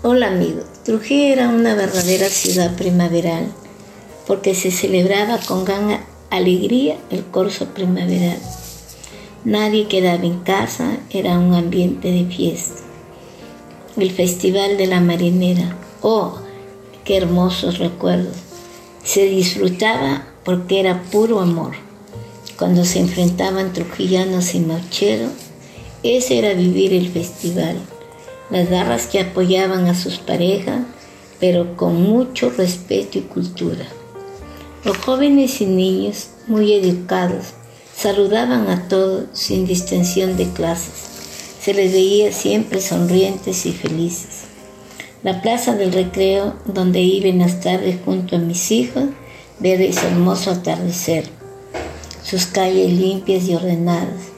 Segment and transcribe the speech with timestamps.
[0.00, 3.52] Hola amigo, Trujillo era una verdadera ciudad primaveral
[4.28, 5.98] porque se celebraba con gran
[6.30, 8.38] alegría el corso primaveral.
[9.44, 12.80] Nadie quedaba en casa, era un ambiente de fiesta.
[13.96, 16.38] El Festival de la Marinera, oh,
[17.04, 18.36] qué hermosos recuerdos.
[19.02, 21.72] Se disfrutaba porque era puro amor.
[22.56, 25.32] Cuando se enfrentaban trujillanos y maucheros,
[26.04, 27.78] ese era vivir el festival
[28.50, 30.80] las garras que apoyaban a sus parejas,
[31.40, 33.84] pero con mucho respeto y cultura.
[34.84, 37.48] Los jóvenes y niños, muy educados,
[37.94, 40.94] saludaban a todos sin distinción de clases.
[41.60, 44.44] Se les veía siempre sonrientes y felices.
[45.22, 49.04] La plaza del recreo, donde iba en las tardes junto a mis hijos,
[49.58, 51.24] ver ese hermoso atardecer.
[52.22, 54.37] Sus calles limpias y ordenadas